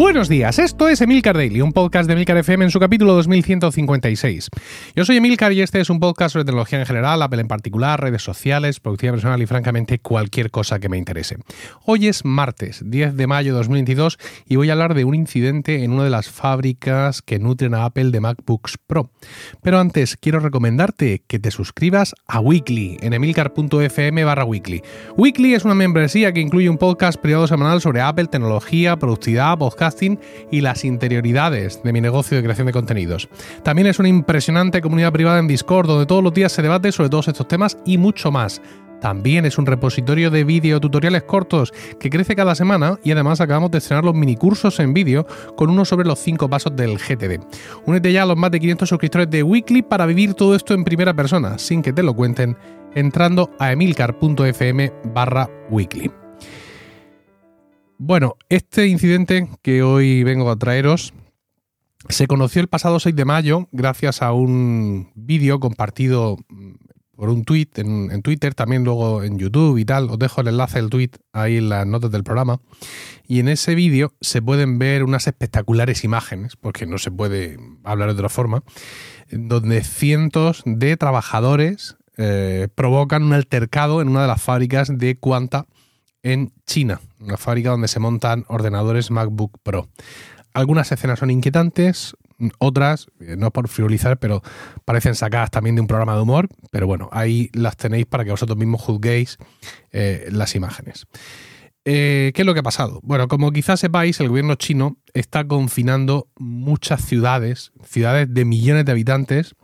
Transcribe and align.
Buenos 0.00 0.30
días, 0.30 0.58
esto 0.58 0.88
es 0.88 1.02
Emilcar 1.02 1.36
Daily, 1.36 1.60
un 1.60 1.74
podcast 1.74 2.06
de 2.06 2.14
Emilcar 2.14 2.38
FM 2.38 2.64
en 2.64 2.70
su 2.70 2.80
capítulo 2.80 3.12
2156. 3.16 4.48
Yo 4.96 5.04
soy 5.04 5.18
Emilcar 5.18 5.52
y 5.52 5.60
este 5.60 5.78
es 5.78 5.90
un 5.90 6.00
podcast 6.00 6.32
sobre 6.32 6.46
tecnología 6.46 6.80
en 6.80 6.86
general, 6.86 7.20
Apple 7.20 7.38
en 7.38 7.48
particular, 7.48 8.00
redes 8.00 8.22
sociales, 8.22 8.80
productividad 8.80 9.12
personal 9.12 9.42
y 9.42 9.46
francamente 9.46 9.98
cualquier 9.98 10.50
cosa 10.50 10.78
que 10.78 10.88
me 10.88 10.96
interese. 10.96 11.36
Hoy 11.84 12.08
es 12.08 12.24
martes, 12.24 12.80
10 12.82 13.14
de 13.14 13.26
mayo 13.26 13.52
de 13.52 13.58
2022 13.58 14.16
y 14.46 14.56
voy 14.56 14.70
a 14.70 14.72
hablar 14.72 14.94
de 14.94 15.04
un 15.04 15.14
incidente 15.14 15.84
en 15.84 15.92
una 15.92 16.04
de 16.04 16.10
las 16.10 16.30
fábricas 16.30 17.20
que 17.20 17.38
nutren 17.38 17.74
a 17.74 17.84
Apple 17.84 18.10
de 18.10 18.20
MacBooks 18.20 18.78
Pro. 18.78 19.10
Pero 19.62 19.80
antes 19.80 20.16
quiero 20.16 20.40
recomendarte 20.40 21.24
que 21.26 21.38
te 21.38 21.50
suscribas 21.50 22.14
a 22.26 22.40
Weekly 22.40 22.96
en 23.02 23.12
emilcar.fm 23.12 24.24
barra 24.24 24.46
Weekly. 24.46 24.82
Weekly 25.18 25.52
es 25.52 25.66
una 25.66 25.74
membresía 25.74 26.32
que 26.32 26.40
incluye 26.40 26.70
un 26.70 26.78
podcast 26.78 27.20
privado 27.20 27.46
semanal 27.46 27.82
sobre 27.82 28.00
Apple, 28.00 28.28
tecnología, 28.28 28.96
productividad, 28.96 29.58
podcast 29.58 29.89
y 30.50 30.60
las 30.60 30.84
interioridades 30.84 31.82
de 31.82 31.92
mi 31.92 32.00
negocio 32.00 32.36
de 32.36 32.42
creación 32.42 32.66
de 32.66 32.72
contenidos. 32.72 33.28
También 33.62 33.86
es 33.86 33.98
una 33.98 34.08
impresionante 34.08 34.80
comunidad 34.80 35.12
privada 35.12 35.38
en 35.38 35.48
Discord 35.48 35.86
donde 35.86 36.06
todos 36.06 36.22
los 36.22 36.34
días 36.34 36.52
se 36.52 36.62
debate 36.62 36.92
sobre 36.92 37.10
todos 37.10 37.28
estos 37.28 37.48
temas 37.48 37.78
y 37.84 37.98
mucho 37.98 38.30
más. 38.30 38.60
También 39.00 39.46
es 39.46 39.58
un 39.58 39.66
repositorio 39.66 40.30
de 40.30 40.44
vídeo 40.44 40.78
tutoriales 40.78 41.22
cortos 41.22 41.72
que 41.98 42.10
crece 42.10 42.36
cada 42.36 42.54
semana 42.54 42.98
y 43.02 43.12
además 43.12 43.40
acabamos 43.40 43.70
de 43.70 43.78
estrenar 43.78 44.04
los 44.04 44.14
minicursos 44.14 44.78
en 44.78 44.92
vídeo 44.92 45.26
con 45.56 45.70
uno 45.70 45.84
sobre 45.84 46.06
los 46.06 46.18
5 46.18 46.48
pasos 46.50 46.76
del 46.76 46.98
GTD. 46.98 47.40
Únete 47.86 48.12
ya 48.12 48.24
a 48.24 48.26
los 48.26 48.36
más 48.36 48.50
de 48.50 48.60
500 48.60 48.88
suscriptores 48.88 49.30
de 49.30 49.42
Weekly 49.42 49.82
para 49.82 50.06
vivir 50.06 50.34
todo 50.34 50.54
esto 50.54 50.74
en 50.74 50.84
primera 50.84 51.14
persona, 51.14 51.58
sin 51.58 51.82
que 51.82 51.92
te 51.92 52.02
lo 52.02 52.14
cuenten, 52.14 52.56
entrando 52.94 53.50
a 53.58 53.72
emilcar.fm 53.72 54.92
barra 55.14 55.48
weekly. 55.70 56.19
Bueno, 58.02 58.36
este 58.48 58.86
incidente 58.86 59.50
que 59.60 59.82
hoy 59.82 60.24
vengo 60.24 60.50
a 60.50 60.56
traeros 60.56 61.12
se 62.08 62.26
conoció 62.26 62.62
el 62.62 62.66
pasado 62.66 62.98
6 62.98 63.14
de 63.14 63.26
mayo 63.26 63.68
gracias 63.72 64.22
a 64.22 64.32
un 64.32 65.10
vídeo 65.14 65.60
compartido 65.60 66.38
mm, 66.48 66.72
por 67.14 67.28
un 67.28 67.44
tweet 67.44 67.68
en, 67.76 68.22
Twitter, 68.22 68.54
también 68.54 68.84
luego 68.84 69.22
en 69.22 69.38
YouTube 69.38 69.76
y 69.76 69.84
tal. 69.84 70.08
Os 70.08 70.18
dejo 70.18 70.40
el 70.40 70.48
enlace 70.48 70.80
del 70.80 70.88
tweet 70.88 71.10
ahí 71.34 71.58
en 71.58 71.68
las 71.68 71.86
notas 71.86 72.10
del 72.10 72.24
programa. 72.24 72.62
Y 73.28 73.40
en 73.40 73.48
ese 73.48 73.74
vídeo 73.74 74.14
se 74.22 74.40
pueden 74.40 74.78
ver 74.78 75.04
unas 75.04 75.26
espectaculares 75.26 76.02
imágenes, 76.02 76.56
porque 76.56 76.86
no 76.86 76.96
se 76.96 77.10
puede 77.10 77.58
hablar 77.84 78.08
de 78.08 78.14
otra 78.14 78.30
forma, 78.30 78.62
donde 79.30 79.84
cientos 79.84 80.62
de 80.64 80.96
trabajadores 80.96 81.98
eh, 82.16 82.68
provocan 82.74 83.24
un 83.24 83.34
altercado 83.34 84.00
en 84.00 84.08
una 84.08 84.22
de 84.22 84.28
las 84.28 84.40
fábricas 84.40 84.88
de 84.96 85.18
Quanta 85.18 85.66
en 86.22 86.52
China, 86.66 87.00
una 87.20 87.36
fábrica 87.36 87.70
donde 87.70 87.88
se 87.88 88.00
montan 88.00 88.44
ordenadores 88.48 89.10
MacBook 89.10 89.58
Pro. 89.62 89.88
Algunas 90.52 90.90
escenas 90.90 91.20
son 91.20 91.30
inquietantes, 91.30 92.16
otras, 92.58 93.06
eh, 93.20 93.36
no 93.36 93.50
por 93.50 93.68
frivolizar, 93.68 94.18
pero 94.18 94.42
parecen 94.84 95.14
sacadas 95.14 95.50
también 95.50 95.76
de 95.76 95.82
un 95.82 95.86
programa 95.86 96.14
de 96.14 96.22
humor, 96.22 96.48
pero 96.70 96.86
bueno, 96.86 97.08
ahí 97.12 97.50
las 97.52 97.76
tenéis 97.76 98.06
para 98.06 98.24
que 98.24 98.30
vosotros 98.30 98.58
mismos 98.58 98.80
juzguéis 98.80 99.38
eh, 99.92 100.28
las 100.30 100.54
imágenes. 100.54 101.06
Eh, 101.84 102.32
¿Qué 102.34 102.42
es 102.42 102.46
lo 102.46 102.52
que 102.52 102.60
ha 102.60 102.64
pasado? 102.64 103.00
Bueno, 103.02 103.28
como 103.28 103.52
quizás 103.52 103.80
sepáis, 103.80 104.20
el 104.20 104.28
gobierno 104.28 104.54
chino 104.56 104.98
está 105.14 105.46
confinando 105.46 106.28
muchas 106.36 107.04
ciudades, 107.04 107.72
ciudades 107.84 108.32
de 108.32 108.44
millones 108.44 108.84
de 108.84 108.92
habitantes, 108.92 109.54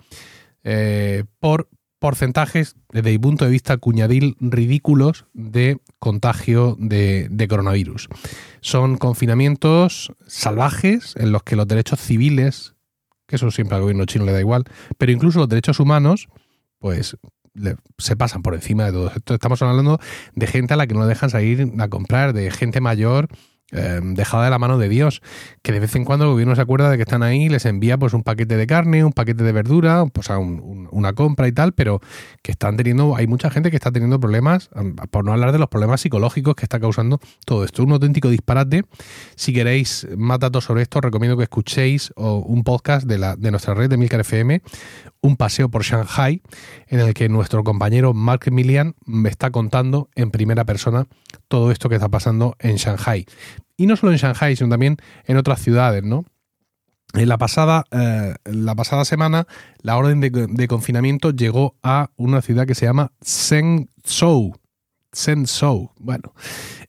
por 1.38 1.68
porcentajes, 1.98 2.76
desde 2.92 3.10
mi 3.10 3.18
punto 3.18 3.44
de 3.44 3.50
vista 3.50 3.76
cuñadil, 3.76 4.36
ridículos 4.40 5.26
de 5.32 5.78
contagio 5.98 6.76
de, 6.78 7.46
coronavirus. 7.48 8.08
Son 8.60 8.96
confinamientos 8.96 10.12
salvajes 10.26 11.14
en 11.16 11.32
los 11.32 11.42
que 11.42 11.56
los 11.56 11.66
derechos 11.66 12.00
civiles, 12.00 12.74
que 13.26 13.36
eso 13.36 13.50
siempre 13.50 13.76
al 13.76 13.82
gobierno 13.82 14.04
chino 14.04 14.24
le 14.24 14.32
da 14.32 14.40
igual, 14.40 14.64
pero 14.98 15.12
incluso 15.12 15.38
los 15.38 15.48
derechos 15.48 15.80
humanos, 15.80 16.28
pues 16.78 17.16
se 17.98 18.16
pasan 18.16 18.42
por 18.42 18.54
encima 18.54 18.84
de 18.84 18.92
todo 18.92 19.10
esto. 19.14 19.34
Estamos 19.34 19.62
hablando 19.62 19.98
de 20.34 20.46
gente 20.46 20.74
a 20.74 20.76
la 20.76 20.86
que 20.86 20.94
no 20.94 21.00
le 21.00 21.06
dejan 21.06 21.30
salir 21.30 21.72
a 21.78 21.88
comprar, 21.88 22.34
de 22.34 22.50
gente 22.50 22.80
mayor 22.80 23.28
eh, 23.72 24.00
dejada 24.02 24.44
de 24.44 24.50
la 24.50 24.58
mano 24.60 24.78
de 24.78 24.88
Dios, 24.88 25.22
que 25.62 25.72
de 25.72 25.80
vez 25.80 25.96
en 25.96 26.04
cuando 26.04 26.24
el 26.24 26.30
gobierno 26.30 26.54
se 26.54 26.62
acuerda 26.62 26.88
de 26.88 26.96
que 26.96 27.02
están 27.02 27.24
ahí, 27.24 27.48
les 27.48 27.66
envía 27.66 27.98
pues 27.98 28.12
un 28.12 28.22
paquete 28.22 28.56
de 28.56 28.66
carne, 28.66 29.04
un 29.04 29.12
paquete 29.12 29.42
de 29.42 29.50
verdura, 29.50 30.04
pues 30.06 30.28
una 30.30 31.12
compra 31.14 31.48
y 31.48 31.52
tal, 31.52 31.72
pero 31.72 32.00
que 32.42 32.52
están 32.52 32.76
teniendo, 32.76 33.16
hay 33.16 33.26
mucha 33.26 33.50
gente 33.50 33.70
que 33.70 33.76
está 33.76 33.90
teniendo 33.90 34.20
problemas, 34.20 34.70
por 35.10 35.24
no 35.24 35.32
hablar 35.32 35.50
de 35.50 35.58
los 35.58 35.68
problemas 35.68 36.00
psicológicos 36.00 36.54
que 36.54 36.64
está 36.64 36.78
causando 36.78 37.18
todo 37.44 37.64
esto. 37.64 37.82
Un 37.82 37.92
auténtico 37.92 38.28
disparate. 38.28 38.84
Si 39.34 39.52
queréis 39.52 40.06
más 40.16 40.38
datos 40.38 40.64
sobre 40.64 40.82
esto, 40.82 40.98
os 40.98 41.04
recomiendo 41.04 41.36
que 41.36 41.42
escuchéis 41.42 42.12
un 42.16 42.62
podcast 42.62 43.06
de, 43.06 43.18
la, 43.18 43.34
de 43.34 43.50
nuestra 43.50 43.74
red 43.74 43.90
de 43.90 43.96
Milcar 43.96 44.20
FM, 44.20 44.62
un 45.22 45.36
paseo 45.36 45.68
por 45.68 45.82
Shanghai, 45.82 46.40
en 46.86 47.00
el 47.00 47.14
que 47.14 47.28
nuestro 47.28 47.64
compañero 47.64 48.14
Mark 48.14 48.42
Emilian 48.46 48.94
me 49.04 49.28
está 49.28 49.50
contando 49.50 50.08
en 50.14 50.30
primera 50.30 50.64
persona 50.64 51.06
todo 51.48 51.70
esto 51.70 51.88
que 51.88 51.96
está 51.96 52.08
pasando 52.08 52.56
en 52.60 52.76
Shanghai. 52.76 53.26
Y 53.76 53.86
no 53.86 53.96
solo 53.96 54.12
en 54.12 54.18
Shanghai, 54.18 54.56
sino 54.56 54.70
también 54.70 54.96
en 55.24 55.36
otras 55.36 55.60
ciudades, 55.60 56.02
¿no? 56.02 56.24
En 57.12 57.28
la 57.28 57.38
pasada, 57.38 57.84
eh, 57.92 58.34
la 58.44 58.74
pasada 58.74 59.04
semana, 59.04 59.46
la 59.80 59.96
orden 59.96 60.20
de, 60.20 60.68
confinamiento 60.68 61.30
llegó 61.30 61.76
a 61.82 62.10
una 62.16 62.42
ciudad 62.42 62.66
que 62.66 62.74
se 62.74 62.86
llama 62.86 63.12
Shenzhou. 63.24 64.54
Shenzhou. 65.12 65.92
Bueno, 65.98 66.34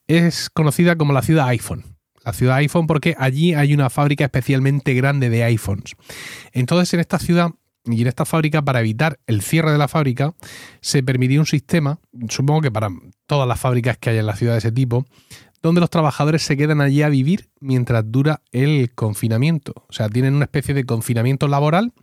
es 0.07 0.49
conocida 0.49 0.97
como 0.97 1.13
la 1.13 1.21
ciudad 1.21 1.47
iPhone. 1.47 1.85
La 2.25 2.33
ciudad 2.33 2.57
iPhone 2.57 2.87
porque 2.87 3.15
allí 3.17 3.53
hay 3.53 3.73
una 3.73 3.89
fábrica 3.89 4.25
especialmente 4.25 4.93
grande 4.93 5.29
de 5.29 5.45
iPhones. 5.45 5.95
Entonces, 6.51 6.93
en 6.93 6.99
esta 6.99 7.19
ciudad 7.19 7.51
y 7.87 8.01
en 8.01 8.07
esta 8.07 8.25
fábrica, 8.25 8.61
para 8.61 8.79
evitar 8.79 9.19
el 9.27 9.41
cierre 9.41 9.71
de 9.71 9.77
la 9.77 9.87
fábrica, 9.87 10.33
se 10.81 11.03
permitió 11.03 11.39
un 11.39 11.45
sistema, 11.45 11.99
supongo 12.29 12.61
que 12.61 12.71
para 12.71 12.89
todas 13.25 13.47
las 13.47 13.59
fábricas 13.59 13.97
que 13.97 14.09
hay 14.09 14.17
en 14.17 14.25
la 14.25 14.35
ciudad 14.35 14.53
de 14.53 14.59
ese 14.59 14.71
tipo, 14.71 15.05
donde 15.61 15.81
los 15.81 15.89
trabajadores 15.89 16.43
se 16.43 16.55
quedan 16.55 16.81
allí 16.81 17.01
a 17.01 17.09
vivir 17.09 17.49
mientras 17.59 18.03
dura 18.05 18.41
el 18.51 18.93
confinamiento. 18.93 19.73
O 19.89 19.93
sea, 19.93 20.07
tienen 20.09 20.35
una 20.35 20.45
especie 20.45 20.73
de 20.73 20.85
confinamiento 20.85 21.47
laboral 21.47 21.93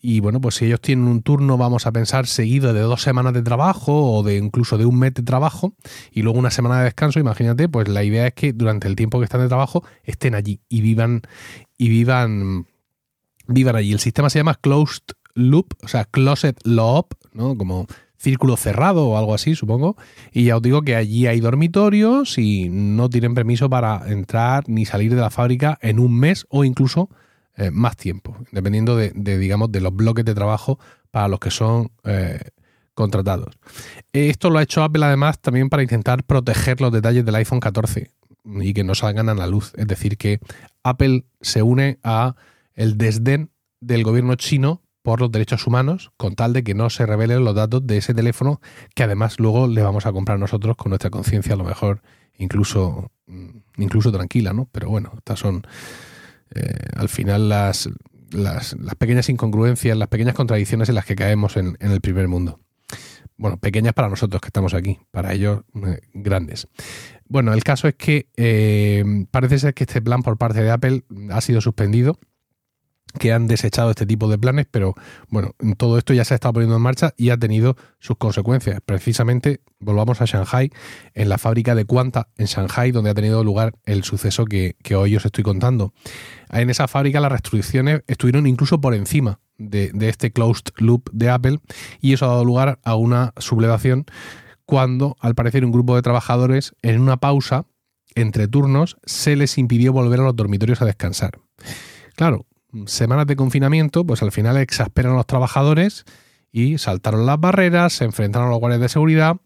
y 0.00 0.20
bueno, 0.20 0.40
pues 0.40 0.56
si 0.56 0.66
ellos 0.66 0.80
tienen 0.80 1.06
un 1.06 1.22
turno, 1.22 1.56
vamos 1.56 1.86
a 1.86 1.92
pensar, 1.92 2.26
seguido 2.26 2.72
de 2.72 2.80
dos 2.80 3.02
semanas 3.02 3.32
de 3.32 3.42
trabajo 3.42 4.12
o 4.12 4.22
de 4.22 4.36
incluso 4.36 4.78
de 4.78 4.86
un 4.86 4.98
mes 4.98 5.14
de 5.14 5.22
trabajo 5.22 5.74
y 6.10 6.22
luego 6.22 6.38
una 6.38 6.50
semana 6.50 6.78
de 6.78 6.84
descanso, 6.84 7.18
imagínate, 7.18 7.68
pues 7.68 7.88
la 7.88 8.04
idea 8.04 8.26
es 8.26 8.34
que 8.34 8.52
durante 8.52 8.88
el 8.88 8.96
tiempo 8.96 9.18
que 9.18 9.24
están 9.24 9.40
de 9.40 9.48
trabajo 9.48 9.84
estén 10.04 10.34
allí 10.34 10.60
y 10.68 10.80
vivan 10.80 11.22
y 11.78 11.88
vivan 11.88 12.66
vivan 13.46 13.76
allí. 13.76 13.92
El 13.92 14.00
sistema 14.00 14.30
se 14.30 14.38
llama 14.38 14.54
Closed 14.54 15.04
Loop, 15.34 15.74
o 15.82 15.88
sea, 15.88 16.04
Closet 16.04 16.58
Loop, 16.64 17.14
¿no? 17.32 17.56
Como 17.56 17.86
círculo 18.16 18.56
cerrado 18.56 19.06
o 19.08 19.18
algo 19.18 19.34
así, 19.34 19.54
supongo. 19.54 19.96
Y 20.32 20.44
ya 20.44 20.56
os 20.56 20.62
digo 20.62 20.82
que 20.82 20.96
allí 20.96 21.26
hay 21.26 21.40
dormitorios 21.40 22.38
y 22.38 22.68
no 22.70 23.08
tienen 23.08 23.34
permiso 23.34 23.68
para 23.68 24.02
entrar 24.08 24.64
ni 24.68 24.84
salir 24.86 25.14
de 25.14 25.20
la 25.20 25.30
fábrica 25.30 25.78
en 25.82 25.98
un 25.98 26.18
mes 26.18 26.46
o 26.48 26.64
incluso 26.64 27.10
eh, 27.56 27.70
más 27.70 27.96
tiempo, 27.96 28.36
dependiendo 28.52 28.96
de, 28.96 29.12
digamos, 29.38 29.70
de 29.72 29.80
los 29.80 29.94
bloques 29.94 30.24
de 30.24 30.34
trabajo 30.34 30.78
para 31.10 31.28
los 31.28 31.40
que 31.40 31.50
son 31.50 31.90
eh, 32.04 32.40
contratados. 32.94 33.54
Esto 34.12 34.50
lo 34.50 34.58
ha 34.58 34.62
hecho 34.62 34.82
Apple 34.82 35.04
además 35.04 35.38
también 35.40 35.68
para 35.68 35.82
intentar 35.82 36.24
proteger 36.24 36.80
los 36.80 36.92
detalles 36.92 37.24
del 37.24 37.34
iPhone 37.34 37.60
14 37.60 38.10
y 38.60 38.74
que 38.74 38.84
no 38.84 38.94
salgan 38.94 39.28
a 39.28 39.34
la 39.34 39.46
luz. 39.46 39.72
Es 39.76 39.86
decir, 39.86 40.16
que 40.16 40.40
Apple 40.82 41.24
se 41.40 41.62
une 41.62 41.98
a 42.02 42.34
el 42.76 42.96
desdén 42.96 43.50
del 43.80 44.04
gobierno 44.04 44.36
chino 44.36 44.82
por 45.02 45.20
los 45.20 45.30
derechos 45.30 45.66
humanos, 45.66 46.10
con 46.16 46.34
tal 46.34 46.52
de 46.52 46.64
que 46.64 46.74
no 46.74 46.90
se 46.90 47.06
revelen 47.06 47.44
los 47.44 47.54
datos 47.54 47.86
de 47.86 47.98
ese 47.98 48.12
teléfono 48.12 48.60
que 48.94 49.04
además 49.04 49.38
luego 49.38 49.68
le 49.68 49.82
vamos 49.82 50.06
a 50.06 50.12
comprar 50.12 50.38
nosotros 50.38 50.76
con 50.76 50.90
nuestra 50.90 51.10
conciencia 51.10 51.54
a 51.54 51.56
lo 51.56 51.64
mejor 51.64 52.02
incluso, 52.38 53.10
mm, 53.26 53.58
incluso 53.78 54.12
tranquila, 54.12 54.52
¿no? 54.52 54.68
Pero 54.72 54.88
bueno, 54.90 55.12
estas 55.16 55.38
son 55.38 55.66
eh, 56.54 56.74
al 56.96 57.08
final 57.08 57.48
las, 57.48 57.88
las, 58.30 58.74
pequeñas 58.98 59.28
incongruencias, 59.28 59.96
las 59.96 60.08
pequeñas 60.08 60.34
contradicciones 60.34 60.88
en 60.88 60.94
las 60.94 61.04
que 61.04 61.16
caemos 61.16 61.56
en, 61.56 61.76
el 61.80 62.00
primer 62.00 62.28
mundo. 62.28 62.60
Bueno, 63.36 63.58
pequeñas 63.58 63.92
para 63.92 64.08
nosotros 64.08 64.40
que 64.40 64.48
estamos 64.48 64.74
aquí, 64.74 64.98
para 65.10 65.32
ellos 65.34 65.62
eh, 65.86 66.00
grandes. 66.14 66.68
Bueno, 67.28 67.52
el 67.52 67.62
caso 67.64 67.86
es 67.86 67.94
que 67.94 68.28
eh, 68.36 69.04
parece 69.30 69.58
ser 69.58 69.74
que 69.74 69.84
este 69.84 70.00
plan 70.00 70.22
por 70.22 70.38
parte 70.38 70.62
de 70.62 70.70
Apple 70.70 71.04
ha 71.30 71.40
sido 71.40 71.60
suspendido 71.60 72.18
que 73.18 73.32
han 73.32 73.46
desechado 73.46 73.90
este 73.90 74.06
tipo 74.06 74.28
de 74.28 74.38
planes, 74.38 74.66
pero 74.70 74.94
bueno, 75.28 75.54
todo 75.76 75.98
esto 75.98 76.14
ya 76.14 76.24
se 76.24 76.34
ha 76.34 76.36
estado 76.36 76.54
poniendo 76.54 76.76
en 76.76 76.82
marcha 76.82 77.12
y 77.16 77.30
ha 77.30 77.36
tenido 77.36 77.76
sus 77.98 78.16
consecuencias. 78.16 78.80
Precisamente, 78.84 79.60
volvamos 79.80 80.20
a 80.20 80.24
Shanghai, 80.24 80.70
en 81.14 81.28
la 81.28 81.38
fábrica 81.38 81.74
de 81.74 81.84
Quanta 81.84 82.28
en 82.36 82.46
Shanghai, 82.46 82.92
donde 82.92 83.10
ha 83.10 83.14
tenido 83.14 83.42
lugar 83.44 83.74
el 83.84 84.04
suceso 84.04 84.44
que, 84.44 84.76
hoy 84.96 85.16
os 85.16 85.24
estoy 85.24 85.44
contando. 85.44 85.92
En 86.50 86.70
esa 86.70 86.88
fábrica 86.88 87.20
las 87.20 87.32
restricciones 87.32 88.02
estuvieron 88.06 88.46
incluso 88.46 88.80
por 88.80 88.94
encima 88.94 89.40
de, 89.58 89.90
de 89.92 90.08
este 90.08 90.32
closed 90.32 90.72
loop 90.78 91.10
de 91.12 91.30
Apple 91.30 91.58
y 92.00 92.12
eso 92.12 92.26
ha 92.26 92.28
dado 92.28 92.44
lugar 92.44 92.78
a 92.84 92.94
una 92.94 93.32
sublevación 93.38 94.06
cuando, 94.66 95.16
al 95.20 95.34
parecer, 95.34 95.64
un 95.64 95.72
grupo 95.72 95.94
de 95.94 96.02
trabajadores 96.02 96.74
en 96.82 97.00
una 97.00 97.18
pausa 97.18 97.66
entre 98.16 98.48
turnos, 98.48 98.96
se 99.04 99.36
les 99.36 99.56
impidió 99.58 99.92
volver 99.92 100.20
a 100.20 100.24
los 100.24 100.34
dormitorios 100.34 100.82
a 100.82 100.86
descansar. 100.86 101.38
Claro, 102.16 102.46
semanas 102.86 103.26
de 103.26 103.36
confinamiento, 103.36 104.04
pues 104.04 104.22
al 104.22 104.32
final 104.32 104.56
exasperan 104.56 105.12
a 105.12 105.16
los 105.16 105.26
trabajadores 105.26 106.04
y 106.52 106.78
saltaron 106.78 107.26
las 107.26 107.38
barreras, 107.38 107.92
se 107.92 108.04
enfrentaron 108.04 108.48
a 108.48 108.50
los 108.50 108.60
guardias 108.60 108.80
de 108.80 108.88
seguridad. 108.88 109.36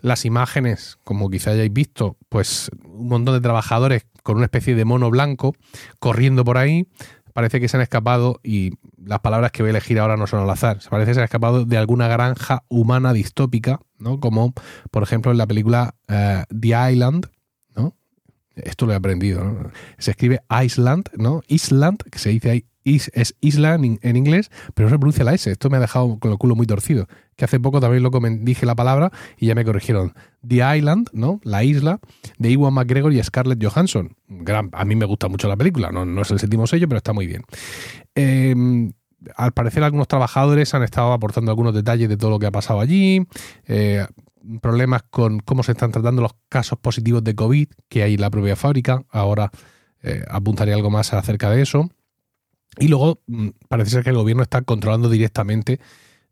Las 0.00 0.24
imágenes, 0.24 0.98
como 1.04 1.30
quizá 1.30 1.52
hayáis 1.52 1.72
visto, 1.72 2.16
pues 2.28 2.70
un 2.84 3.08
montón 3.08 3.34
de 3.34 3.40
trabajadores 3.40 4.06
con 4.22 4.36
una 4.36 4.46
especie 4.46 4.74
de 4.74 4.84
mono 4.84 5.10
blanco 5.10 5.54
corriendo 5.98 6.44
por 6.44 6.58
ahí. 6.58 6.88
Parece 7.32 7.60
que 7.60 7.68
se 7.68 7.78
han 7.78 7.82
escapado, 7.82 8.40
y 8.42 8.72
las 8.96 9.20
palabras 9.20 9.52
que 9.52 9.62
voy 9.62 9.70
a 9.70 9.70
elegir 9.70 9.98
ahora 9.98 10.16
no 10.16 10.26
son 10.26 10.40
al 10.40 10.50
azar, 10.50 10.82
se 10.82 10.90
parece 10.90 11.10
que 11.10 11.14
se 11.14 11.20
han 11.20 11.24
escapado 11.24 11.64
de 11.64 11.78
alguna 11.78 12.06
granja 12.06 12.64
humana 12.68 13.12
distópica, 13.12 13.80
¿no? 13.98 14.20
Como, 14.20 14.52
por 14.90 15.02
ejemplo, 15.02 15.32
en 15.32 15.38
la 15.38 15.46
película 15.46 15.94
eh, 16.08 16.44
The 16.48 16.92
Island. 16.92 17.26
Esto 18.56 18.86
lo 18.86 18.92
he 18.92 18.96
aprendido, 18.96 19.44
¿no? 19.44 19.70
Se 19.98 20.10
escribe 20.12 20.40
Iceland, 20.64 21.08
¿no? 21.16 21.42
Island, 21.48 22.02
que 22.10 22.18
se 22.18 22.30
dice 22.30 22.50
ahí 22.50 22.66
es 22.84 23.34
isla 23.40 23.74
en, 23.74 24.16
inglés, 24.16 24.50
pero 24.74 24.88
no 24.88 24.94
se 24.94 24.98
pronuncia 24.98 25.24
la 25.24 25.34
S. 25.34 25.50
Esto 25.50 25.70
me 25.70 25.76
ha 25.76 25.80
dejado 25.80 26.18
con 26.18 26.32
el 26.32 26.38
culo 26.38 26.54
muy 26.54 26.66
torcido. 26.66 27.06
Que 27.36 27.44
hace 27.44 27.60
poco 27.60 27.80
también 27.80 28.02
lo 28.02 28.10
dije 28.40 28.66
la 28.66 28.74
palabra 28.74 29.12
y 29.38 29.46
ya 29.46 29.54
me 29.54 29.64
corrigieron. 29.64 30.14
The 30.46 30.76
Island, 30.76 31.08
¿no? 31.12 31.40
La 31.44 31.64
isla, 31.64 32.00
de 32.38 32.50
Iwan 32.50 32.74
McGregor 32.74 33.12
y 33.12 33.22
Scarlett 33.22 33.62
Johansson. 33.62 34.16
A 34.72 34.84
mí 34.84 34.96
me 34.96 35.04
gusta 35.06 35.28
mucho 35.28 35.48
la 35.48 35.56
película, 35.56 35.90
no, 35.92 36.04
no 36.04 36.22
es 36.22 36.30
el 36.30 36.38
séptimo 36.38 36.66
sello, 36.66 36.88
pero 36.88 36.98
está 36.98 37.12
muy 37.12 37.26
bien. 37.26 37.42
Em, 38.14 38.92
al 39.36 39.52
parecer 39.52 39.84
algunos 39.84 40.08
trabajadores 40.08 40.74
han 40.74 40.82
estado 40.82 41.12
aportando 41.12 41.50
algunos 41.50 41.74
detalles 41.74 42.08
de 42.08 42.16
todo 42.16 42.30
lo 42.30 42.38
que 42.38 42.46
ha 42.46 42.50
pasado 42.50 42.80
allí. 42.80 43.24
Eh, 43.66 44.04
problemas 44.60 45.02
con 45.04 45.40
cómo 45.40 45.62
se 45.62 45.72
están 45.72 45.92
tratando 45.92 46.22
los 46.22 46.34
casos 46.48 46.78
positivos 46.78 47.22
de 47.24 47.34
COVID 47.34 47.68
que 47.88 48.02
hay 48.02 48.14
en 48.14 48.20
la 48.20 48.30
propia 48.30 48.56
fábrica. 48.56 49.04
Ahora 49.10 49.50
eh, 50.02 50.24
apuntaré 50.28 50.72
algo 50.72 50.90
más 50.90 51.12
acerca 51.12 51.50
de 51.50 51.62
eso. 51.62 51.88
Y 52.78 52.88
luego 52.88 53.20
mm, 53.26 53.48
parece 53.68 53.90
ser 53.90 54.04
que 54.04 54.10
el 54.10 54.16
gobierno 54.16 54.42
está 54.42 54.62
controlando 54.62 55.08
directamente 55.08 55.80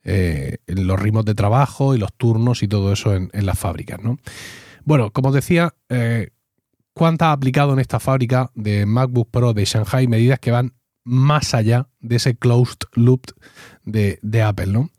eh, 0.03 0.59
los 0.67 0.99
ritmos 0.99 1.25
de 1.25 1.35
trabajo 1.35 1.95
y 1.95 1.99
los 1.99 2.13
turnos 2.15 2.63
y 2.63 2.69
todo 2.69 2.93
eso 2.93 3.15
en, 3.15 3.31
las 3.33 3.59
fábricas. 3.59 4.01
¿no? 4.03 4.19
Bueno, 4.85 5.11
como 5.13 5.29
os 5.29 5.35
decía, 5.35 5.75
eh, 5.89 6.31
¿cuánta 6.95 7.29
ha 7.29 7.33
aplicado 7.33 7.73
en 7.75 7.81
esta 7.81 8.01
fábrica 8.01 8.51
de 8.55 8.87
MacBook 8.87 9.31
Pro 9.31 9.53
de 9.53 9.65
Shanghai 9.65 10.07
medidas 10.07 10.39
que 10.39 10.51
van 10.51 10.75
más 11.05 11.55
allá 11.55 11.89
de 12.01 12.17
ese 12.17 12.37
closed 12.37 12.79
loop 12.95 13.27
de, 13.85 14.19
de 14.23 14.43
Apple? 14.43 14.69
¿no? 14.69 14.91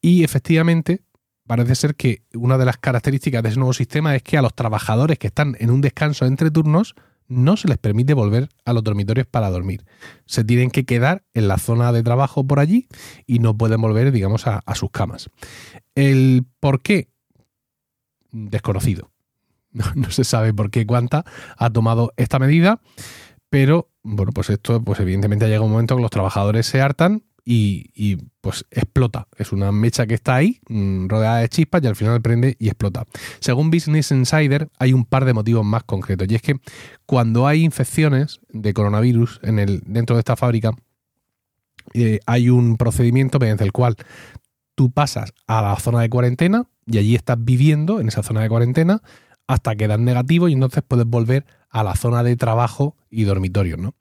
Y 0.00 0.24
efectivamente, 0.24 1.02
parece 1.46 1.74
ser 1.74 1.94
que 1.94 2.22
una 2.34 2.58
de 2.58 2.64
las 2.64 2.76
características 2.78 3.42
de 3.42 3.50
ese 3.50 3.58
nuevo 3.58 3.72
sistema 3.72 4.14
es 4.14 4.22
que 4.22 4.38
a 4.38 4.42
los 4.42 4.54
trabajadores 4.54 5.18
que 5.18 5.28
están 5.28 5.56
en 5.58 5.70
un 5.70 5.80
descanso 5.80 6.26
entre 6.26 6.50
turnos, 6.50 6.94
no 7.28 7.56
se 7.56 7.68
les 7.68 7.78
permite 7.78 8.14
volver 8.14 8.48
a 8.64 8.72
los 8.72 8.84
dormitorios 8.84 9.26
para 9.26 9.50
dormir. 9.50 9.84
Se 10.26 10.44
tienen 10.44 10.70
que 10.70 10.84
quedar 10.84 11.24
en 11.34 11.48
la 11.48 11.58
zona 11.58 11.92
de 11.92 12.02
trabajo 12.02 12.46
por 12.46 12.60
allí 12.60 12.88
y 13.26 13.40
no 13.40 13.56
pueden 13.56 13.80
volver, 13.80 14.12
digamos, 14.12 14.46
a, 14.46 14.62
sus 14.74 14.90
camas. 14.90 15.30
El 15.94 16.46
por 16.60 16.82
qué, 16.82 17.08
desconocido. 18.32 19.10
No, 19.94 20.10
se 20.10 20.24
sabe 20.24 20.54
por 20.54 20.70
qué 20.70 20.86
Cuanta 20.86 21.26
ha 21.58 21.68
tomado 21.68 22.12
esta 22.16 22.38
medida, 22.38 22.80
pero 23.50 23.90
bueno, 24.02 24.32
pues 24.32 24.48
esto, 24.48 24.82
pues 24.82 25.00
evidentemente 25.00 25.48
llega 25.48 25.60
un 25.60 25.70
momento 25.70 25.96
que 25.96 26.02
los 26.02 26.10
trabajadores 26.10 26.64
se 26.64 26.80
hartan 26.80 27.24
y, 27.48 28.16
pues 28.40 28.66
explota. 28.72 29.28
Es 29.38 29.52
una 29.52 29.70
mecha 29.70 30.06
que 30.06 30.14
está 30.14 30.34
ahí, 30.34 30.60
mm, 30.68 31.06
rodeada 31.06 31.38
de 31.38 31.48
chispas 31.48 31.80
y 31.82 31.86
al 31.86 31.94
final 31.94 32.20
prende 32.20 32.56
y 32.58 32.66
explota. 32.66 33.04
Según 33.38 33.70
Business 33.70 34.10
Insider, 34.10 34.68
hay 34.80 34.92
un 34.92 35.04
par 35.04 35.24
de 35.24 35.32
motivos 35.32 35.64
más 35.64 35.84
concretos. 35.84 36.26
Y 36.28 36.34
es 36.34 36.42
que 36.42 36.56
cuando 37.06 37.46
hay 37.46 37.62
infecciones 37.62 38.40
de 38.48 38.74
coronavirus 38.74 39.38
en 39.44 39.60
el, 39.60 39.80
dentro 39.86 40.16
de 40.16 40.20
esta 40.20 40.34
fábrica, 40.34 40.72
eh, 41.94 42.18
hay 42.26 42.50
un 42.50 42.76
procedimiento 42.76 43.38
mediante 43.38 43.62
el 43.62 43.70
cual 43.70 43.94
tú 44.74 44.90
pasas 44.90 45.32
a 45.46 45.62
la 45.62 45.76
zona 45.76 46.00
de 46.00 46.10
cuarentena 46.10 46.64
y 46.84 46.98
allí 46.98 47.14
estás 47.14 47.36
viviendo 47.40 48.00
en 48.00 48.08
esa 48.08 48.24
zona 48.24 48.42
de 48.42 48.48
cuarentena 48.48 49.02
hasta 49.46 49.76
que 49.76 49.86
dan 49.86 50.04
negativo 50.04 50.48
y 50.48 50.52
entonces 50.52 50.82
puedes 50.86 51.06
volver 51.06 51.46
a 51.70 51.84
la 51.84 51.94
zona 51.94 52.24
de 52.24 52.36
trabajo 52.36 52.96
y 53.08 53.22
dormitorio, 53.22 53.76
¿no? 53.76 53.94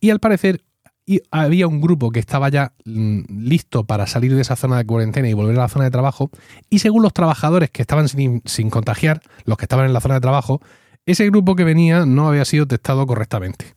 Y 0.00 0.10
al 0.10 0.20
parecer 0.20 0.62
y 1.06 1.22
había 1.30 1.66
un 1.66 1.80
grupo 1.80 2.10
que 2.10 2.20
estaba 2.20 2.48
ya 2.48 2.72
mm, 2.84 3.20
listo 3.28 3.84
para 3.84 4.06
salir 4.06 4.34
de 4.34 4.42
esa 4.42 4.56
zona 4.56 4.78
de 4.78 4.86
cuarentena 4.86 5.28
y 5.28 5.32
volver 5.32 5.56
a 5.58 5.62
la 5.62 5.68
zona 5.68 5.86
de 5.86 5.90
trabajo, 5.90 6.30
y 6.68 6.78
según 6.80 7.02
los 7.02 7.12
trabajadores 7.12 7.70
que 7.70 7.82
estaban 7.82 8.08
sin, 8.08 8.70
contagiar, 8.70 9.20
los 9.44 9.58
que 9.58 9.64
estaban 9.64 9.86
en 9.86 9.92
la 9.92 10.00
zona 10.00 10.14
de 10.14 10.20
trabajo, 10.20 10.60
ese 11.06 11.26
grupo 11.26 11.56
que 11.56 11.64
venía 11.64 12.06
no 12.06 12.28
había 12.28 12.44
sido 12.44 12.66
testado 12.66 13.06
correctamente. 13.06 13.74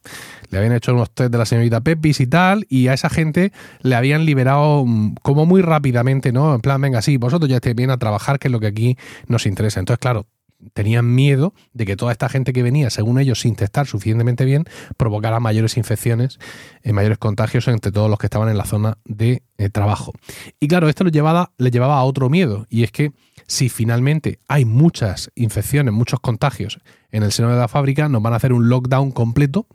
Le 0.50 0.58
habían 0.60 0.74
hecho 0.74 0.94
unos 0.94 1.10
test 1.10 1.32
de 1.32 1.38
la 1.38 1.46
señorita 1.46 1.82
Pepis 1.82 2.20
y 2.20 2.28
tal, 2.28 2.66
y 2.70 2.88
a 2.88 2.94
esa 2.94 3.10
gente 3.10 3.52
le 3.82 3.96
habían 3.96 4.26
liberado 4.26 4.86
mm, 4.86 5.16
como 5.22 5.46
muy 5.46 5.62
rápidamente, 5.62 6.32
¿no? 6.32 6.54
En 6.54 6.62
plan, 6.62 6.80
venga, 6.82 7.02
sí, 7.02 7.18
vosotros 7.18 7.50
ya 7.50 7.56
estéis 7.56 7.76
bien 7.76 7.90
a 7.90 7.98
trabajar, 7.98 8.38
que 8.38 8.50
es 8.50 8.52
lo 8.52 8.60
que 8.60 8.68
aquí 8.68 8.98
nos 9.28 9.46
interesa. 9.46 9.80
Entonces, 9.80 10.00
claro, 10.00 10.28
tenían 10.74 11.14
miedo 11.14 11.54
de 11.74 11.86
que 11.86 11.96
toda 11.96 12.12
esta 12.12 12.30
gente 12.30 12.54
que 12.54 12.64
venía, 12.64 12.90
según 12.90 13.20
ellos, 13.20 13.42
sin 13.42 13.56
testar 13.56 13.88
suficientemente 13.88 14.46
bien, 14.46 14.66
provocara 14.98 15.40
mayores 15.40 15.78
infecciones, 15.78 16.40
eh, 16.82 16.94
mayores 16.94 17.18
contagios 17.18 17.68
entre 17.68 17.92
todos 17.92 18.10
los 18.10 18.20
que 18.20 18.28
estaban 18.28 18.50
en 18.50 18.58
la 18.58 18.66
zona 18.66 18.98
de 19.06 19.44
eh, 19.58 19.70
trabajo. 19.70 20.14
Y 20.60 20.68
claro, 20.68 20.90
esto 20.90 21.04
les 21.04 21.14
llevaba, 21.14 21.52
llevaba 21.58 21.98
a 21.98 22.04
otro 22.04 22.30
miedo, 22.30 22.66
y 22.70 22.84
es 22.84 22.92
que 22.92 23.12
si 23.48 23.70
finalmente 23.70 24.40
hay 24.48 24.66
muchas 24.66 25.32
infecciones, 25.36 25.94
muchos 25.94 26.20
contagios 26.20 26.80
en 27.12 27.24
el 27.24 27.32
seno 27.32 27.50
de 27.50 27.58
la 27.58 27.68
fábrica, 27.68 28.10
nos 28.10 28.22
van 28.22 28.34
a 28.34 28.38
hacer 28.38 28.54
un 28.54 28.70
lockdown 28.70 29.12
completo, 29.12 29.68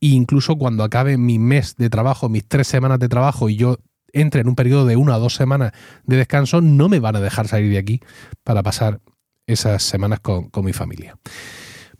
e 0.00 0.08
incluso 0.08 0.56
cuando 0.56 0.82
acabe 0.82 1.16
mi 1.18 1.38
mes 1.38 1.76
de 1.76 1.90
trabajo, 1.90 2.28
mis 2.28 2.46
tres 2.46 2.66
semanas 2.66 2.98
de 2.98 3.08
trabajo, 3.08 3.48
y 3.48 3.56
yo 3.56 3.78
entre 4.12 4.42
en 4.42 4.48
un 4.48 4.54
periodo 4.54 4.86
de 4.86 4.96
una 4.96 5.16
o 5.16 5.20
dos 5.20 5.34
semanas 5.34 5.72
de 6.04 6.16
descanso, 6.16 6.60
no 6.60 6.88
me 6.88 7.00
van 7.00 7.16
a 7.16 7.20
dejar 7.20 7.48
salir 7.48 7.70
de 7.70 7.78
aquí 7.78 8.00
para 8.44 8.62
pasar 8.62 9.00
esas 9.46 9.82
semanas 9.82 10.20
con, 10.20 10.50
mi 10.62 10.72
familia. 10.72 11.16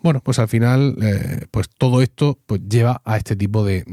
Bueno, 0.00 0.20
pues 0.20 0.38
al 0.38 0.48
final, 0.48 0.96
eh, 1.00 1.46
pues 1.50 1.68
todo 1.70 2.02
esto 2.02 2.38
pues 2.46 2.60
lleva 2.68 3.00
a 3.04 3.16
este 3.16 3.36
tipo 3.36 3.64
de, 3.64 3.84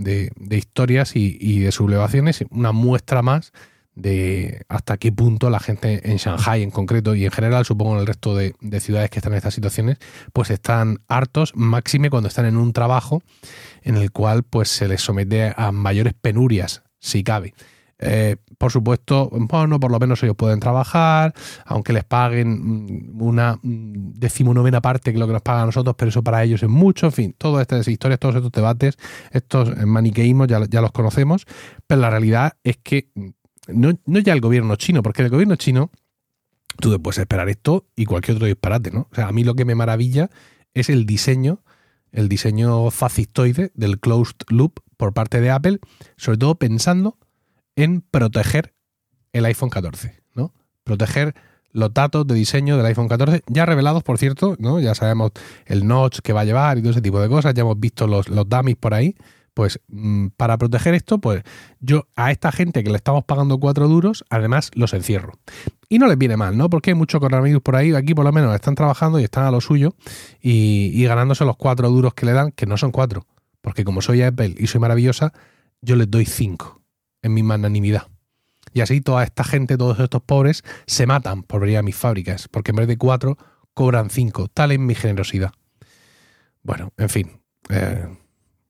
historias 0.50 1.16
y, 1.16 1.60
de 1.60 1.72
sublevaciones, 1.72 2.44
una 2.50 2.72
muestra 2.72 3.22
más 3.22 3.52
de 3.96 4.64
hasta 4.70 4.98
qué 4.98 5.12
punto 5.12 5.50
la 5.50 5.60
gente 5.60 6.10
en 6.10 6.18
Shanghai 6.18 6.64
en 6.64 6.72
concreto 6.72 7.16
y 7.16 7.26
en 7.26 7.32
general, 7.32 7.66
supongo 7.66 7.96
en 7.96 8.00
el 8.00 8.08
resto 8.08 8.36
de, 8.36 8.56
ciudades 8.80 9.10
que 9.10 9.20
están 9.20 9.34
en 9.34 9.38
estas 9.38 9.54
situaciones, 9.54 9.98
pues 10.34 10.50
están 10.50 11.00
hartos, 11.08 11.52
máxime 11.56 12.10
cuando 12.10 12.30
están 12.30 12.46
en 12.46 12.58
un 12.58 12.74
trabajo 12.74 13.22
en 13.84 13.98
el 13.98 14.12
cual 14.12 14.44
pues 14.44 14.70
se 14.70 14.88
les 14.88 15.02
somete 15.02 15.54
a 15.56 15.72
mayores 15.72 16.14
penurias, 16.14 16.82
si 17.00 17.24
cabe. 17.24 17.54
Eh, 18.02 18.38
por 18.58 18.72
supuesto, 18.72 19.30
bueno, 19.32 19.80
por 19.80 19.92
lo 19.92 20.00
menos 20.00 20.24
ellos 20.24 20.36
pueden 20.38 20.62
trabajar, 20.62 21.34
aunque 21.66 21.92
les 21.92 22.06
paguen 22.06 23.12
mm, 23.12 23.22
una 23.22 23.60
mm, 23.62 24.14
decimonovena 24.14 24.82
parte 24.82 25.12
que 25.12 25.20
lo 25.20 25.28
que 25.28 25.34
nos 25.34 25.42
pagan 25.42 25.64
a 25.64 25.66
nosotros, 25.68 25.96
pero 25.98 26.10
eso 26.10 26.24
para 26.24 26.44
ellos 26.44 26.64
es 26.64 26.70
mucho. 26.70 27.08
En 27.08 27.12
fin, 27.12 27.36
todas 27.38 27.62
estas 27.62 27.88
historias, 27.88 28.20
todos 28.20 28.36
estos 28.36 28.52
debates, 28.52 28.98
estos 29.32 29.76
maniqueísmos 29.86 30.48
ya, 30.48 30.64
ya 30.70 30.82
los 30.82 30.92
conocemos, 30.92 31.46
pero 31.88 32.02
la 32.02 32.10
realidad 32.10 32.54
es 32.64 32.78
que 32.78 33.10
no, 33.68 33.92
no 34.06 34.20
ya 34.20 34.34
el 34.34 34.42
gobierno 34.42 34.76
chino, 34.78 35.04
porque 35.04 35.22
el 35.22 35.30
gobierno 35.30 35.56
chino, 35.58 35.92
tú 36.80 37.02
puedes 37.02 37.20
esperar 37.20 37.50
esto 37.50 37.86
y 37.96 38.06
cualquier 38.06 38.38
otro 38.38 38.48
disparate, 38.48 38.92
¿no? 38.92 39.08
O 39.12 39.16
sea, 39.16 39.28
a 39.28 39.32
mí 39.32 39.44
lo 39.44 39.56
que 39.56 39.66
me 39.66 39.76
maravilla 39.76 40.30
es 40.74 40.90
el 40.90 41.06
diseño, 41.06 41.64
el 42.12 42.30
diseño 42.30 42.90
fascistoide 42.92 43.72
del 43.76 44.00
closed 44.00 44.38
loop 44.48 44.80
por 44.98 45.14
parte 45.14 45.42
de 45.42 45.52
Apple, 45.52 45.80
sobre 46.18 46.38
todo 46.38 46.56
pensando 46.56 47.18
en 47.84 48.02
proteger 48.02 48.74
el 49.32 49.46
iPhone 49.46 49.70
14, 49.70 50.22
¿no? 50.36 50.54
Proteger 50.84 51.34
los 51.72 51.94
datos 51.94 52.28
de 52.28 52.36
diseño 52.36 52.76
del 52.78 52.86
iPhone 52.88 53.08
14, 53.08 53.44
ya 53.48 53.66
revelados, 53.66 54.04
por 54.04 54.18
cierto, 54.18 54.56
¿no? 54.60 54.80
Ya 54.80 54.96
sabemos 54.96 55.32
el 55.66 55.88
notch 55.88 56.20
que 56.20 56.34
va 56.34 56.42
a 56.42 56.46
llevar 56.46 56.78
y 56.78 56.82
todo 56.82 56.92
ese 56.92 57.02
tipo 57.02 57.22
de 57.22 57.30
cosas, 57.30 57.54
ya 57.54 57.62
hemos 57.62 57.80
visto 57.80 58.08
los, 58.08 58.28
los 58.28 58.48
dummies 58.50 58.76
por 58.76 58.94
ahí. 58.94 59.16
Pues 59.54 59.80
mm, 59.88 60.28
para 60.38 60.58
proteger 60.58 60.94
esto, 60.94 61.20
pues 61.20 61.44
yo 61.80 62.08
a 62.16 62.32
esta 62.32 62.52
gente 62.52 62.84
que 62.84 62.90
le 62.90 62.98
estamos 62.98 63.24
pagando 63.24 63.60
cuatro 63.60 63.88
duros, 63.88 64.26
además 64.30 64.72
los 64.74 64.94
encierro. 64.94 65.34
Y 65.88 66.00
no 66.00 66.08
les 66.08 66.18
viene 66.18 66.38
mal, 66.38 66.58
¿no? 66.58 66.70
Porque 66.70 66.92
hay 66.92 66.96
muchos 66.96 67.20
coronavirus 67.20 67.62
por 67.62 67.76
ahí, 67.76 67.94
aquí 67.94 68.14
por 68.14 68.26
lo 68.26 68.32
menos 68.32 68.54
están 68.56 68.76
trabajando 68.76 69.20
y 69.20 69.24
están 69.24 69.46
a 69.46 69.52
lo 69.52 69.62
suyo 69.62 69.96
y, 70.42 70.92
y 70.94 71.06
ganándose 71.06 71.46
los 71.46 71.56
cuatro 71.56 71.90
duros 71.90 72.14
que 72.14 72.26
le 72.26 72.34
dan, 72.34 72.52
que 72.52 72.66
no 72.66 72.78
son 72.78 72.92
cuatro. 72.92 73.26
Porque 73.62 73.84
como 73.84 74.02
soy 74.02 74.22
Apple 74.22 74.56
y 74.58 74.68
soy 74.68 74.82
maravillosa, 74.82 75.34
yo 75.82 75.96
les 75.96 76.10
doy 76.10 76.26
cinco 76.26 76.79
en 77.22 77.34
mi 77.34 77.44
magnanimidad. 77.44 78.08
Y 78.74 78.82
así 78.82 79.02
toda 79.02 79.24
esta 79.24 79.44
gente, 79.44 79.78
todos 79.78 80.00
estos 80.00 80.22
pobres, 80.22 80.64
se 80.86 81.08
matan 81.08 81.44
por 81.44 81.62
venir 81.62 81.78
a 81.78 81.82
mis 81.82 81.96
fábricas, 81.96 82.48
porque 82.48 82.72
en 82.72 82.78
vez 82.78 82.88
de 82.88 82.98
cuatro, 82.98 83.38
cobran 83.74 84.10
cinco. 84.10 84.48
Tal 84.48 84.72
es 84.72 84.80
mi 84.80 84.96
generosidad. 84.96 85.52
Bueno, 86.62 86.94
en 86.98 87.10
fin, 87.10 87.42
eh, 87.70 88.08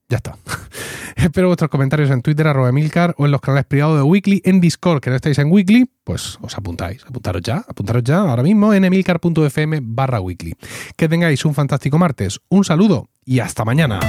ya 0.08 0.16
está. 0.16 0.36
Espero 1.16 1.48
vuestros 1.48 1.70
comentarios 1.70 2.10
en 2.10 2.22
Twitter, 2.22 2.46
arroba 2.46 2.70
Emilcar, 2.70 3.14
o 3.18 3.26
en 3.26 3.32
los 3.32 3.40
canales 3.40 3.66
privados 3.66 3.98
de 3.98 4.02
Weekly, 4.02 4.40
en 4.44 4.60
Discord, 4.60 5.00
que 5.00 5.10
no 5.10 5.16
estáis 5.16 5.38
en 5.38 5.50
Weekly, 5.50 5.90
pues 6.04 6.38
os 6.40 6.56
apuntáis, 6.56 7.04
apuntaros 7.04 7.42
ya, 7.42 7.64
apuntaros 7.68 8.02
ya 8.04 8.20
ahora 8.20 8.42
mismo 8.42 8.72
en 8.72 8.84
emilcar.fm 8.84 9.80
barra 9.82 10.20
weekly. 10.20 10.54
Que 10.96 11.08
tengáis 11.08 11.44
un 11.44 11.54
fantástico 11.54 11.98
martes, 11.98 12.40
un 12.48 12.64
saludo 12.64 13.10
y 13.24 13.40
hasta 13.40 13.64
mañana. 13.64 14.00